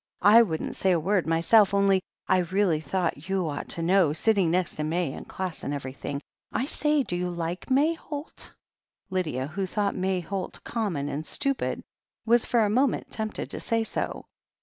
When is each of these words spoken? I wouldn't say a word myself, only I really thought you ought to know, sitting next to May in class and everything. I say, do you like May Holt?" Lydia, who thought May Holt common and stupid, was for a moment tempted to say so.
I 0.23 0.41
wouldn't 0.41 0.75
say 0.77 0.93
a 0.93 0.99
word 0.99 1.27
myself, 1.27 1.75
only 1.75 2.01
I 2.27 2.39
really 2.39 2.79
thought 2.79 3.29
you 3.29 3.47
ought 3.47 3.69
to 3.69 3.83
know, 3.83 4.13
sitting 4.13 4.49
next 4.49 4.77
to 4.77 4.83
May 4.83 5.13
in 5.13 5.25
class 5.25 5.63
and 5.63 5.75
everything. 5.75 6.23
I 6.51 6.65
say, 6.65 7.03
do 7.03 7.15
you 7.15 7.29
like 7.29 7.69
May 7.69 7.93
Holt?" 7.93 8.55
Lydia, 9.11 9.45
who 9.45 9.67
thought 9.67 9.93
May 9.93 10.19
Holt 10.19 10.59
common 10.63 11.07
and 11.07 11.23
stupid, 11.23 11.83
was 12.25 12.45
for 12.45 12.61
a 12.61 12.67
moment 12.67 13.11
tempted 13.11 13.51
to 13.51 13.59
say 13.59 13.83
so. 13.83 14.25